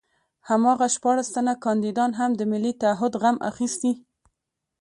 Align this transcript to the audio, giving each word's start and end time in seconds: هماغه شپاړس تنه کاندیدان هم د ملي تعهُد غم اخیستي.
هماغه 0.49 0.87
شپاړس 0.95 1.27
تنه 1.35 1.53
کاندیدان 1.65 2.11
هم 2.19 2.31
د 2.35 2.41
ملي 2.51 2.73
تعهُد 2.81 3.13
غم 3.21 3.37
اخیستي. 3.49 3.93